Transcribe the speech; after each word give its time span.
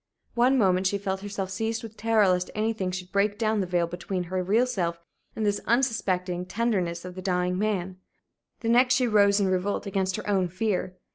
One 0.33 0.57
moment 0.57 0.87
she 0.87 0.97
felt 0.97 1.21
herself 1.21 1.51
seized 1.51 1.83
with 1.83 1.95
terror 1.95 2.27
lest 2.27 2.49
anything 2.55 2.89
should 2.89 3.11
break 3.11 3.37
down 3.37 3.59
the 3.59 3.67
veil 3.67 3.85
between 3.85 4.23
her 4.23 4.41
real 4.41 4.65
self 4.65 4.99
and 5.35 5.45
this 5.45 5.61
unsuspecting 5.67 6.47
tenderness 6.47 7.05
of 7.05 7.13
the 7.13 7.21
dying 7.21 7.59
man; 7.59 7.99
the 8.61 8.69
next 8.69 8.95
she 8.95 9.07
rose 9.07 9.39
in 9.39 9.47
revolt 9.47 9.85
against 9.85 10.15
her 10.15 10.27
own 10.27 10.47
fear. 10.47 10.97